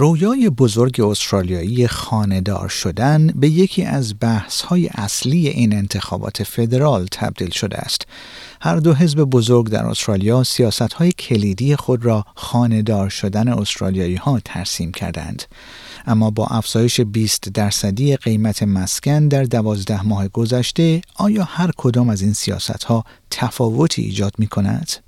رویای 0.00 0.50
بزرگ 0.50 1.00
استرالیایی 1.00 1.86
خانهدار 1.86 2.68
شدن 2.68 3.26
به 3.26 3.48
یکی 3.48 3.84
از 3.84 4.14
بحث 4.20 4.60
های 4.60 4.88
اصلی 4.94 5.48
این 5.48 5.74
انتخابات 5.74 6.42
فدرال 6.42 7.06
تبدیل 7.10 7.50
شده 7.50 7.78
است. 7.78 8.06
هر 8.60 8.76
دو 8.76 8.94
حزب 8.94 9.24
بزرگ 9.24 9.68
در 9.68 9.86
استرالیا 9.86 10.44
سیاست 10.44 10.92
های 10.92 11.12
کلیدی 11.12 11.76
خود 11.76 12.04
را 12.04 12.24
خانهدار 12.34 13.08
شدن 13.08 13.48
استرالیایی 13.48 14.16
ها 14.16 14.40
ترسیم 14.44 14.92
کردند. 14.92 15.42
اما 16.06 16.30
با 16.30 16.46
افزایش 16.46 17.00
20 17.00 17.48
درصدی 17.48 18.16
قیمت 18.16 18.62
مسکن 18.62 19.28
در 19.28 19.42
دوازده 19.42 20.02
ماه 20.02 20.28
گذشته 20.28 21.00
آیا 21.16 21.44
هر 21.44 21.70
کدام 21.76 22.08
از 22.08 22.22
این 22.22 22.32
سیاست 22.32 22.84
ها 22.84 23.04
تفاوتی 23.30 24.02
ایجاد 24.02 24.32
می 24.38 24.46
کند؟ 24.46 25.07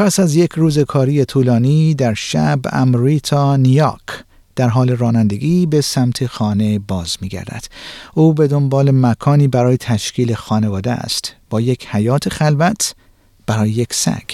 پس 0.00 0.20
از 0.20 0.34
یک 0.34 0.52
روز 0.52 0.78
کاری 0.78 1.24
طولانی 1.24 1.94
در 1.94 2.14
شب 2.14 2.58
امریتا 2.72 3.56
نیاک 3.56 4.24
در 4.56 4.68
حال 4.68 4.90
رانندگی 4.90 5.66
به 5.66 5.80
سمت 5.80 6.26
خانه 6.26 6.78
باز 6.78 7.16
می 7.20 7.28
گردد. 7.28 7.64
او 8.14 8.34
به 8.34 8.48
دنبال 8.48 8.90
مکانی 8.90 9.48
برای 9.48 9.76
تشکیل 9.76 10.34
خانواده 10.34 10.90
است. 10.92 11.34
با 11.50 11.60
یک 11.60 11.86
حیات 11.86 12.28
خلوت 12.28 12.94
برای 13.46 13.70
یک 13.70 13.94
سگ. 13.94 14.30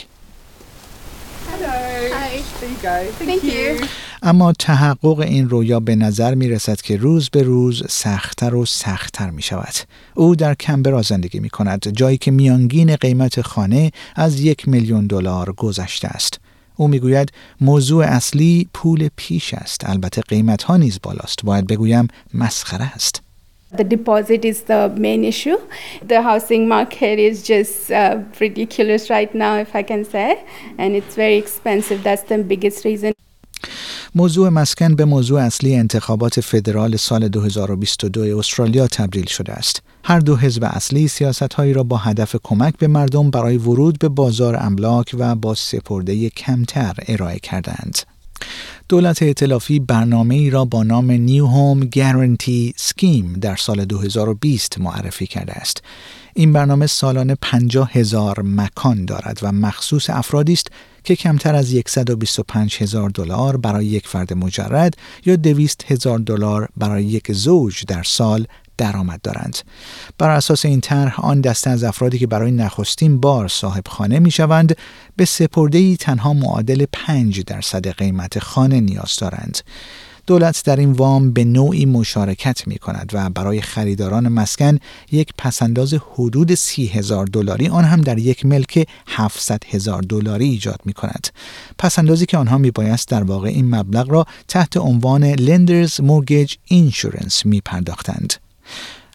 اما 4.26 4.52
تحقق 4.52 5.18
این 5.20 5.48
رویا 5.48 5.80
به 5.80 5.96
نظر 5.96 6.34
می 6.34 6.48
رسد 6.48 6.80
که 6.80 6.96
روز 6.96 7.30
به 7.30 7.42
روز 7.42 7.82
سختتر 7.88 8.54
و 8.54 8.64
سختتر 8.64 9.30
می 9.30 9.42
شود. 9.42 9.74
او 10.14 10.36
در 10.36 10.54
کمبرا 10.54 11.02
زندگی 11.02 11.40
می 11.40 11.50
کند 11.50 11.88
جایی 11.88 12.18
که 12.18 12.30
میانگین 12.30 12.96
قیمت 12.96 13.40
خانه 13.40 13.92
از 14.16 14.40
یک 14.40 14.68
میلیون 14.68 15.06
دلار 15.06 15.52
گذشته 15.52 16.08
است. 16.08 16.40
او 16.76 16.88
می‌گوید 16.88 17.32
موضوع 17.60 18.04
اصلی 18.04 18.68
پول 18.74 19.08
پیش 19.16 19.54
است 19.54 19.88
البته 19.88 20.20
قیمت 20.20 20.62
ها 20.62 20.76
نیز 20.76 20.98
بالاست 21.02 21.44
باید 21.44 21.66
بگویم 21.66 22.08
مسخره 22.34 22.94
است 22.94 23.22
The 23.76 23.84
deposit 23.84 24.44
is 24.44 24.58
the 24.72 24.82
main 25.06 25.22
issue. 25.24 25.58
The 26.12 26.22
housing 26.22 26.68
market 26.68 27.18
is 27.18 27.36
just 27.52 27.90
uh, 27.90 28.18
ridiculous 28.40 29.10
right 29.10 29.32
now, 29.34 29.54
if 29.64 29.70
I 29.74 29.82
can 29.82 30.02
say, 30.04 30.28
and 30.78 30.94
it's 30.98 31.14
very 31.16 31.36
expensive. 31.44 31.98
That's 32.08 32.22
the 32.32 32.38
biggest 32.52 32.84
reason. 32.84 33.12
موضوع 34.16 34.48
مسکن 34.48 34.94
به 34.94 35.04
موضوع 35.04 35.40
اصلی 35.40 35.74
انتخابات 35.74 36.40
فدرال 36.40 36.96
سال 36.96 37.28
2022 37.28 38.38
استرالیا 38.38 38.86
تبدیل 38.86 39.26
شده 39.26 39.52
است. 39.52 39.82
هر 40.04 40.20
دو 40.20 40.36
حزب 40.36 40.64
اصلی 40.64 41.08
سیاست 41.08 41.54
هایی 41.54 41.72
را 41.72 41.82
با 41.82 41.96
هدف 41.96 42.36
کمک 42.42 42.78
به 42.78 42.86
مردم 42.86 43.30
برای 43.30 43.56
ورود 43.56 43.98
به 43.98 44.08
بازار 44.08 44.56
املاک 44.56 45.14
و 45.18 45.34
با 45.34 45.54
سپرده 45.54 46.30
کمتر 46.30 46.94
ارائه 47.08 47.38
کردند. 47.38 47.98
دولت 48.88 49.22
ائتلافی 49.22 49.78
برنامه 49.78 50.34
ای 50.34 50.50
را 50.50 50.64
با 50.64 50.82
نام 50.82 51.10
نیو 51.10 51.46
هوم 51.46 51.80
گارنتی 51.80 52.74
سکیم 52.76 53.32
در 53.40 53.56
سال 53.56 53.84
2020 53.84 54.80
معرفی 54.80 55.26
کرده 55.26 55.52
است. 55.52 55.82
این 56.34 56.52
برنامه 56.52 56.86
سالانه 56.86 57.36
50 57.42 57.90
هزار 57.92 58.42
مکان 58.42 59.04
دارد 59.04 59.38
و 59.42 59.52
مخصوص 59.52 60.10
افرادی 60.10 60.52
است 60.52 60.68
که 61.06 61.16
کمتر 61.16 61.54
از 61.54 61.74
125 61.86 62.76
هزار 62.80 63.10
دلار 63.10 63.56
برای 63.56 63.86
یک 63.86 64.08
فرد 64.08 64.32
مجرد 64.32 64.94
یا 65.24 65.36
200 65.36 65.92
هزار 65.92 66.18
دلار 66.18 66.68
برای 66.76 67.04
یک 67.04 67.32
زوج 67.32 67.84
در 67.88 68.02
سال 68.02 68.46
درآمد 68.78 69.20
دارند. 69.22 69.58
بر 70.18 70.30
اساس 70.30 70.64
این 70.64 70.80
طرح 70.80 71.20
آن 71.20 71.40
دسته 71.40 71.70
از 71.70 71.84
افرادی 71.84 72.18
که 72.18 72.26
برای 72.26 72.50
نخستین 72.50 73.20
بار 73.20 73.48
صاحب 73.48 73.88
خانه 73.88 74.18
می 74.18 74.30
شوند 74.30 74.76
به 75.16 75.24
سپرده 75.24 75.96
تنها 75.96 76.32
معادل 76.32 76.84
5 76.92 77.40
درصد 77.40 77.88
قیمت 77.88 78.38
خانه 78.38 78.80
نیاز 78.80 79.16
دارند. 79.18 79.58
دولت 80.26 80.62
در 80.64 80.76
این 80.76 80.92
وام 80.92 81.32
به 81.32 81.44
نوعی 81.44 81.86
مشارکت 81.86 82.66
می 82.66 82.78
کند 82.78 83.10
و 83.12 83.30
برای 83.30 83.60
خریداران 83.60 84.28
مسکن 84.28 84.78
یک 85.12 85.28
پسنداز 85.38 85.94
حدود 85.94 86.54
سی 86.54 86.86
هزار 86.86 87.26
دلاری 87.26 87.68
آن 87.68 87.84
هم 87.84 88.00
در 88.00 88.18
یک 88.18 88.46
ملک 88.46 88.88
700 89.06 89.62
هزار 89.70 90.02
دلاری 90.02 90.44
ایجاد 90.44 90.80
می 90.84 90.92
کند. 90.92 91.28
پسندازی 91.78 92.26
که 92.26 92.36
آنها 92.38 92.58
می 92.58 92.70
بایست 92.70 93.08
در 93.08 93.22
واقع 93.22 93.48
این 93.48 93.74
مبلغ 93.74 94.10
را 94.10 94.26
تحت 94.48 94.76
عنوان 94.76 95.36
Lenders 95.36 95.92
Mortgage 95.92 96.54
Insurance 96.72 97.44
می 97.44 97.60
پرداختند. 97.60 98.34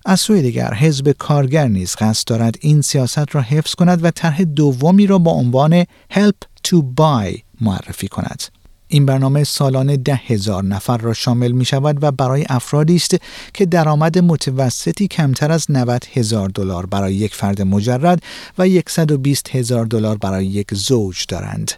از 0.05 0.19
سوی 0.19 0.41
دیگر 0.41 0.73
حزب 0.73 1.11
کارگر 1.11 1.67
نیز 1.67 1.95
قصد 1.95 2.27
دارد 2.27 2.57
این 2.61 2.81
سیاست 2.81 3.35
را 3.35 3.41
حفظ 3.41 3.75
کند 3.75 4.03
و 4.03 4.11
طرح 4.11 4.44
دومی 4.44 5.07
را 5.07 5.17
با 5.17 5.31
عنوان 5.31 5.83
Help 6.13 6.67
to 6.67 6.77
Buy 7.00 7.39
معرفی 7.61 8.07
کند. 8.07 8.60
این 8.91 9.06
برنامه 9.06 9.44
سالانه 9.44 9.97
ده 9.97 10.16
هزار 10.16 10.63
نفر 10.63 10.97
را 10.97 11.13
شامل 11.13 11.52
می 11.52 11.66
شود 11.66 12.03
و 12.03 12.12
برای 12.12 12.46
افرادی 12.50 12.96
است 12.96 13.16
که 13.53 13.66
درآمد 13.66 14.19
متوسطی 14.19 15.07
کمتر 15.07 15.52
از 15.52 15.66
90 15.69 16.06
هزار 16.13 16.50
دلار 16.50 16.85
برای 16.85 17.13
یک 17.16 17.35
فرد 17.35 17.62
مجرد 17.62 18.24
و 18.57 18.68
120 18.88 19.56
هزار 19.56 19.85
دلار 19.85 20.18
برای 20.18 20.46
یک 20.46 20.74
زوج 20.74 21.25
دارند. 21.28 21.72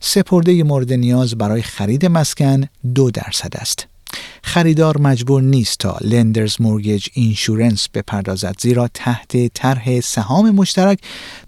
سپرده 0.00 0.62
مورد 0.62 0.92
نیاز 0.92 1.34
برای 1.34 1.62
خرید 1.62 2.06
مسکن 2.06 2.64
دو 2.94 3.10
درصد 3.10 3.56
است. 3.56 3.86
خریدار 4.42 4.98
مجبور 4.98 5.42
نیست 5.42 5.78
تا 5.78 5.98
لندرز 6.00 6.56
مورگیج 6.60 7.06
اینشورنس 7.12 7.88
بپردازد 7.94 8.56
زیرا 8.60 8.88
تحت 8.94 9.54
طرح 9.54 10.00
سهام 10.00 10.50
مشترک 10.50 10.98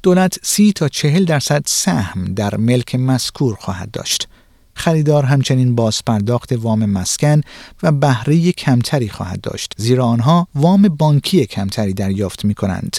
دولت 0.03 0.39
سی 0.43 0.73
تا 0.73 0.89
چهل 0.89 1.25
درصد 1.25 1.63
سهم 1.67 2.35
در 2.35 2.57
ملک 2.57 2.95
مذکور 2.95 3.55
خواهد 3.55 3.91
داشت. 3.91 4.29
خریدار 4.75 5.25
همچنین 5.25 5.75
بازپرداخت 5.75 6.53
وام 6.53 6.87
مسکن 6.87 7.41
و 7.83 7.93
بهره 7.93 8.53
کمتری 8.53 9.09
خواهد 9.09 9.41
داشت 9.41 9.75
زیرا 9.77 10.05
آنها 10.05 10.49
وام 10.55 10.89
بانکی 10.89 11.47
کمتری 11.47 11.93
دریافت 11.93 12.45
می 12.45 12.55
کنند. 12.55 12.97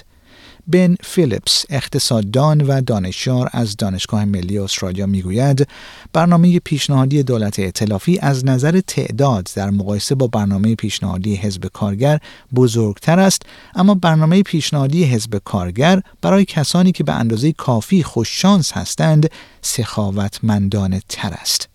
بن 0.68 0.96
فیلیپس 1.04 1.66
اقتصاددان 1.70 2.62
و 2.62 2.82
دانشیار 2.82 3.50
از 3.52 3.78
دانشگاه 3.78 4.26
ملی 4.26 4.60
استرالیا 4.60 5.06
می‌گوید 5.06 5.68
برنامه 6.14 6.60
پیشنهادی 6.60 7.24
دولت 7.24 7.60
ائتلافی 7.60 8.20
از 8.20 8.46
نظر 8.46 8.82
تعداد 8.88 9.50
در 9.56 9.70
مقایسه 9.70 10.16
با 10.16 10.28
برنامه 10.28 10.76
پیشنهادی 10.76 11.36
حزب 11.36 11.66
کارگر 11.66 12.20
بزرگتر 12.56 13.20
است 13.20 13.42
اما 13.76 13.96
برنامه 13.96 14.44
پیشنهادی 14.44 15.04
حزب 15.04 15.42
کارگر 15.46 16.02
برای 16.22 16.46
کسانی 16.46 16.92
که 16.92 17.04
به 17.04 17.14
اندازه 17.14 17.52
کافی 17.52 18.04
خوششانس 18.04 18.72
هستند 18.72 19.30
سخاوتمندانه 19.62 21.02
تر 21.10 21.34
است. 21.34 21.75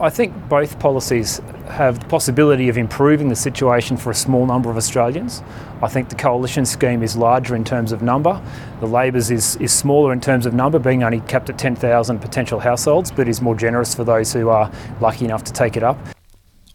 I 0.00 0.10
think 0.10 0.48
both 0.48 0.78
policies 0.80 1.40
have 1.68 2.00
the 2.00 2.06
possibility 2.06 2.68
of 2.68 2.76
improving 2.76 3.28
the 3.28 3.36
situation 3.36 3.96
for 3.96 4.10
a 4.10 4.14
small 4.14 4.44
number 4.44 4.68
of 4.68 4.76
Australians. 4.76 5.42
I 5.82 5.88
think 5.88 6.08
the 6.08 6.16
coalition 6.16 6.66
scheme 6.66 7.02
is 7.02 7.16
larger 7.16 7.54
in 7.54 7.64
terms 7.64 7.92
of 7.92 8.02
number. 8.02 8.42
The 8.80 8.86
Labor's 8.86 9.30
is, 9.30 9.56
is 9.56 9.72
smaller 9.72 10.12
in 10.12 10.20
terms 10.20 10.46
of 10.46 10.52
number, 10.52 10.78
being 10.78 11.04
only 11.04 11.20
capped 11.20 11.48
at 11.48 11.58
10,000 11.58 12.18
potential 12.18 12.58
households, 12.58 13.12
but 13.12 13.28
is 13.28 13.40
more 13.40 13.54
generous 13.54 13.94
for 13.94 14.04
those 14.04 14.32
who 14.32 14.48
are 14.48 14.70
lucky 15.00 15.24
enough 15.24 15.44
to 15.44 15.52
take 15.52 15.76
it 15.76 15.82
up. 15.82 15.96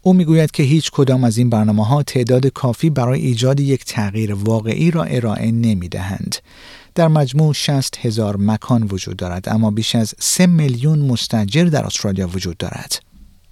او 0.02 0.12
می‌گوید 0.14 0.50
که 0.50 0.62
هیچ 0.62 0.90
کدام 0.90 1.24
از 1.24 1.38
این 1.38 1.50
برنامه 1.50 1.86
ها 1.86 2.02
تعداد 2.02 2.46
کافی 2.46 2.90
برای 2.90 3.20
ایجاد 3.20 3.60
یک 3.60 3.84
تغییر 3.84 4.34
واقعی 4.34 4.90
را 4.90 5.04
ارائه 5.04 5.52
نمی 5.52 5.88
دهند. 5.88 6.36
در 6.94 7.08
مجموع 7.08 7.52
60 7.52 8.06
هزار 8.06 8.36
مکان 8.38 8.82
وجود 8.82 9.16
دارد 9.16 9.48
اما 9.48 9.70
بیش 9.70 9.96
از 9.96 10.14
3 10.18 10.46
میلیون 10.46 10.98
مستجر 10.98 11.64
در 11.64 11.86
استرالیا 11.86 12.26
وجود 12.26 12.56
دارد. 12.56 13.00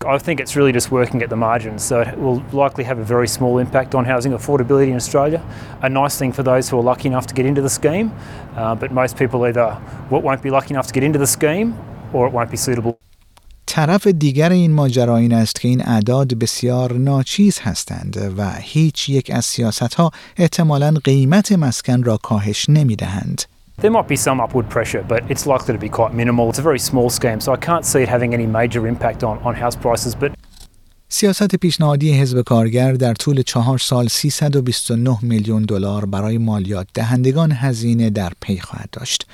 I 0.07 0.17
think 0.17 0.39
it's 0.39 0.55
really 0.55 0.71
just 0.71 0.93
working 0.93 1.23
at 1.23 1.29
the 1.29 1.37
margins, 1.37 1.83
so 1.83 2.01
it 2.01 2.17
will 2.19 2.41
likely 2.53 2.85
have 2.85 2.99
a 3.01 3.03
very 3.03 3.27
small 3.27 3.59
impact 3.59 3.97
on 3.97 4.05
housing 4.05 4.33
affordability 4.33 4.89
in 4.89 4.95
Australia. 4.95 5.43
A 5.83 5.89
nice 5.89 6.17
thing 6.17 6.33
for 6.33 6.45
those 6.45 6.69
who 6.69 6.79
are 6.79 6.87
lucky 6.93 7.09
enough 7.09 7.27
to 7.27 7.35
get 7.35 7.47
into 7.47 7.63
the 7.63 7.69
scheme, 7.81 8.13
uh, 8.57 8.77
but 8.77 8.93
most 8.93 9.17
people 9.17 9.45
either 9.49 9.77
won't 10.09 10.41
be 10.41 10.51
lucky 10.51 10.73
enough 10.75 10.87
to 10.87 10.95
get 10.95 11.03
into 11.03 11.19
the 11.19 11.27
scheme 11.27 11.69
or 12.13 12.29
it 12.29 12.33
won't 12.33 12.51
be 12.51 12.57
suitable. 12.57 13.01
طرف 13.79 14.07
دیگر 14.07 14.53
این 14.53 14.73
ماجرا 14.73 15.17
این 15.17 15.33
است 15.33 15.61
که 15.61 15.69
این 15.69 15.83
اعداد 15.89 16.35
بسیار 16.35 16.93
ناچیز 16.93 17.59
هستند 17.59 18.35
و 18.37 18.53
هیچ 18.61 19.09
یک 19.09 19.31
از 19.35 19.45
سیاست 19.45 19.95
ها 19.95 20.11
احتمالا 20.37 20.95
قیمت 21.05 21.53
مسکن 21.53 22.03
را 22.03 22.17
کاهش 22.17 22.69
نمی 22.69 22.97
دهند. 22.97 23.43
There 23.81 23.91
might 23.91 24.09
be 24.09 24.17
some 24.17 24.41
upward 24.41 24.69
pressure, 24.69 25.05
but 25.09 25.21
it's 25.31 25.47
likely 25.47 25.73
to 25.77 25.81
be 25.87 25.89
quite 25.89 26.13
minimal. 26.15 26.51
It's 26.51 26.59
a 26.59 26.69
very 26.71 26.79
small 26.91 27.11
scheme, 27.11 27.41
so 27.41 27.53
I 27.53 27.59
can't 27.69 27.85
see 27.91 28.03
it 28.03 28.09
having 28.09 28.35
any 28.39 28.47
major 28.59 28.83
impact 28.93 29.21
on, 29.23 29.35
on 29.49 29.55
house 29.55 29.77
prices. 29.77 30.15
But 30.23 30.31
سیاست 31.09 31.57
پیشنهادی 31.57 32.13
حزب 32.13 32.43
کارگر 32.43 32.93
در 32.93 33.15
طول 33.15 33.43
چهار 33.43 33.79
سال 33.79 34.09
329 34.09 35.19
میلیون 35.23 35.63
دلار 35.63 36.05
برای 36.05 36.39
مالیات 36.39 36.87
دهندگان 36.95 37.53
هزینه 37.53 38.11
در 38.11 38.33
پی 38.41 38.59
خواهد 38.61 38.91
داشت. 38.93 39.27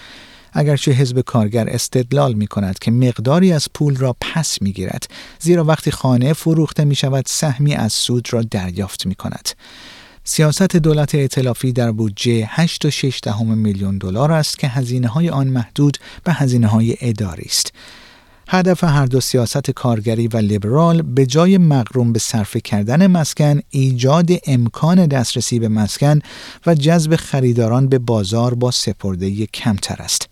اگرچه 0.55 0.93
حزب 0.93 1.21
کارگر 1.21 1.69
استدلال 1.69 2.33
می 2.33 2.47
کند 2.47 2.79
که 2.79 2.91
مقداری 2.91 3.53
از 3.53 3.69
پول 3.75 3.97
را 3.97 4.17
پس 4.21 4.63
می 4.63 4.73
گیرد 4.73 5.07
زیرا 5.39 5.65
وقتی 5.65 5.91
خانه 5.91 6.33
فروخته 6.33 6.85
می 6.85 6.95
شود 6.95 7.25
سهمی 7.27 7.75
از 7.75 7.93
سود 7.93 8.33
را 8.33 8.43
دریافت 8.43 9.07
می 9.07 9.15
کند. 9.15 9.49
سیاست 10.25 10.77
دولت 10.77 11.15
ائتلافی 11.15 11.73
در 11.73 11.93
بودجه 11.93 12.47
8.6 12.47 13.21
دهم 13.23 13.59
میلیون 13.59 13.99
دلار 13.99 14.33
است 14.33 14.59
که 14.59 14.69
هزینه 14.69 15.09
های 15.09 15.31
آن 15.31 15.47
محدود 15.47 15.99
به 16.25 16.33
هزینه 16.33 16.67
های 16.67 16.97
اداری 17.01 17.47
است. 17.47 17.73
هدف 18.49 18.85
هر 18.85 19.07
دو 19.07 19.21
سیاست 19.21 19.71
کارگری 19.71 20.29
و 20.29 20.37
لیبرال 20.37 21.03
به 21.03 21.27
جای 21.27 21.59
مقروم 21.59 22.13
به 22.13 22.19
صرف 22.19 22.57
کردن 22.57 23.07
مسکن 23.07 23.61
ایجاد 23.71 24.31
امکان 24.47 25.07
دسترسی 25.07 25.59
به 25.59 25.69
مسکن 25.69 26.19
و 26.67 26.75
جذب 26.75 27.17
خریداران 27.17 27.89
به 27.89 27.99
بازار 27.99 28.55
با 28.55 28.71
سپرده 28.71 29.47
کمتر 29.47 30.03
است. 30.03 30.29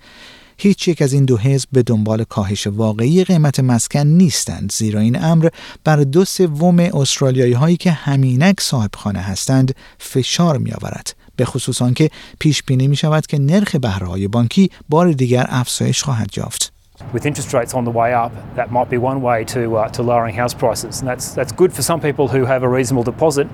هیچ 0.58 0.88
یک 0.88 1.02
از 1.02 1.12
این 1.12 1.24
دو 1.24 1.38
حزب 1.38 1.68
به 1.72 1.82
دنبال 1.82 2.24
کاهش 2.24 2.66
واقعی 2.66 3.24
قیمت 3.24 3.60
مسکن 3.60 4.06
نیستند 4.06 4.72
زیرا 4.72 5.00
این 5.00 5.24
امر 5.24 5.48
بر 5.84 5.96
دو 5.96 6.24
سوم 6.24 6.80
استرالیایی 6.80 7.52
هایی 7.52 7.76
که 7.76 7.90
همینک 7.90 8.60
صاحب 8.60 8.90
خانه 8.96 9.18
هستند 9.18 9.74
فشار 9.98 10.58
می 10.58 10.72
آورد 10.72 11.14
به 11.36 11.44
خصوص 11.44 11.82
آنکه 11.82 12.10
پیش 12.38 12.62
بینی 12.62 12.88
می 12.88 12.96
شود 12.96 13.26
که 13.26 13.38
نرخ 13.38 13.76
بهره 13.76 14.28
بانکی 14.28 14.70
بار 14.88 15.12
دیگر 15.12 15.46
افزایش 15.48 16.02
خواهد 16.02 16.38
یافت 16.38 16.72
with 17.13 17.25
interest 17.25 17.53
rates 17.53 17.73
on 17.73 17.83
the 17.85 17.91
way 17.91 18.13
up, 18.13 18.33
that 18.55 18.71
might 18.71 18.89
be 18.89 18.97
one 18.97 19.21
way 19.21 19.43
to, 19.45 19.77
uh, 19.77 19.89
to 19.89 20.01
lowering 20.01 20.35
house 20.35 20.53
prices. 20.53 20.99
And 20.99 21.07
that's, 21.07 21.33
that's 21.33 21.51
good 21.51 21.71
for 21.73 21.81
some 21.81 22.01
people 22.01 22.27
who 22.27 22.45
have 22.45 22.63
a 22.63 22.69
reasonable 22.69 23.03
deposit, 23.03 23.47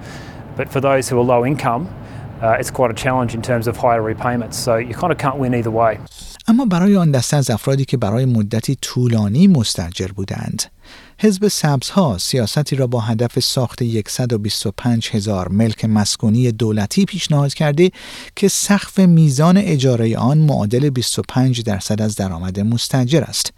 but 0.56 0.69
for 0.69 0.80
those 0.80 1.10
who 1.10 1.19
are 1.19 1.24
low 1.24 1.45
income, 1.45 1.84
uh, 2.42 2.57
it's 2.60 2.72
quite 2.72 2.92
a 2.92 2.94
challenge 2.94 3.34
in 3.36 3.42
terms 3.42 3.68
of 3.68 3.78
higher 3.78 4.01
repayments. 4.01 4.57
So 4.57 4.75
you 4.75 4.94
kind 4.94 5.12
of 5.12 5.18
can't 5.18 5.38
win 5.38 5.54
either 5.56 5.72
way. 5.72 6.00
اما 6.48 6.66
برای 6.66 6.95
آن 6.95 7.12
دسته 7.12 7.38
از 7.38 7.50
افرادی 7.50 7.86
که 7.86 7.98
برای 7.98 8.25
مدتی 8.25 8.75
طولانی 8.81 9.48
مستجر 9.48 10.07
بودند 10.07 10.63
حزب 11.19 11.49
سبزها 11.49 12.19
سیاستی 12.19 12.76
را 12.76 12.87
با 12.87 13.00
هدف 13.00 13.40
ساخت 13.40 13.82
125 14.08 15.08
هزار 15.12 15.49
ملک 15.49 15.85
مسکونی 15.85 16.52
دولتی 16.52 17.05
پیشنهاد 17.05 17.55
کرده 17.55 17.90
که 18.37 18.49
سقف 18.49 18.99
میزان 18.99 19.56
اجاره 19.56 20.17
آن 20.17 20.38
معادل 20.38 20.90
25 20.90 21.62
درصد 21.62 22.02
از 22.02 22.17
درآمد 22.17 22.61
مستجر 22.61 23.23
است. 23.23 23.52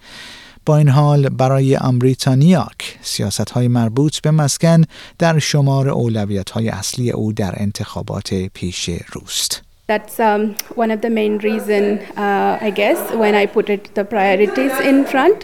با 0.66 0.76
این 0.76 0.88
حال 0.88 1.28
برای 1.28 1.76
امریتانیاک 1.76 2.98
سیاست 3.02 3.50
های 3.50 3.68
مربوط 3.68 4.20
به 4.20 4.30
مسکن 4.30 4.84
در 5.18 5.38
شمار 5.38 5.88
اولویت 5.88 6.50
های 6.50 6.68
اصلی 6.68 7.10
او 7.10 7.32
در 7.32 7.54
انتخابات 7.56 8.34
پیش 8.34 8.90
روست. 9.12 9.69
That's 9.90 10.16
um, 10.20 10.42
one 10.82 10.90
of 10.94 11.00
the 11.06 11.12
main 11.20 11.34
reason, 11.38 11.84
uh, 12.24 12.68
I 12.68 12.70
guess, 12.80 12.98
when 13.22 13.34
I 13.42 13.44
put 13.56 13.66
it 13.74 13.82
the 13.98 14.04
priorities 14.14 14.74
in 14.90 14.98
front. 15.12 15.38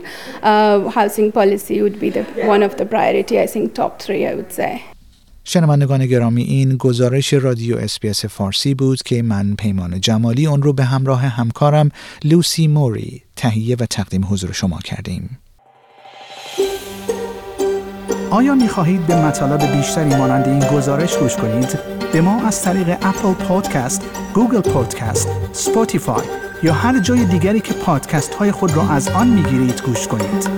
Uh, 0.50 0.88
housing 0.98 1.28
policy 1.32 1.76
would 1.82 1.98
be 2.04 2.10
the 2.16 2.24
one 2.54 2.62
of 2.68 2.72
the 2.80 2.86
priority. 2.94 3.34
I 3.44 3.48
think 3.52 3.64
top 3.82 3.92
three, 4.04 4.22
I 4.30 4.34
would 4.38 4.52
say. 4.52 4.72
شنوندگان 5.44 6.06
گرامی 6.06 6.42
این 6.42 6.76
گزارش 6.76 7.32
رادیو 7.32 7.76
SBS 7.76 8.24
فارسی 8.24 8.74
بود 8.74 9.02
که 9.02 9.22
من 9.22 9.54
پیمان 9.58 10.00
جمالی 10.00 10.46
اون 10.46 10.62
رو 10.62 10.72
به 10.72 10.84
همراه 10.84 11.20
همکارم 11.20 11.90
لوسی 12.24 12.68
موری 12.68 13.22
تهیه 13.36 13.76
و 13.80 13.86
تقدیم 13.86 14.24
حضور 14.30 14.52
شما 14.52 14.78
کردیم. 14.78 15.38
آیا 18.30 18.54
می 18.54 18.68
خواهید 18.68 19.06
به 19.06 19.16
مطالب 19.16 19.76
بیشتری 19.76 20.14
مانند 20.14 20.48
این 20.48 20.78
گزارش 20.78 21.16
گوش 21.16 21.36
کنید؟ 21.36 21.96
به 22.12 22.20
ما 22.20 22.46
از 22.46 22.62
طریق 22.62 22.88
Apple 22.88 23.32
Podcast، 23.32 24.02
Google 24.36 24.60
Podcast، 24.60 25.28
Spotify 25.52 26.26
یا 26.62 26.72
هر 26.72 26.98
جای 26.98 27.24
دیگری 27.24 27.60
که 27.60 27.74
پادکست 27.74 28.34
های 28.34 28.52
خود 28.52 28.76
را 28.76 28.88
از 28.88 29.08
آن 29.08 29.28
می 29.28 29.42
گیرید 29.42 29.82
گوش 29.82 30.08
کنید. 30.08 30.48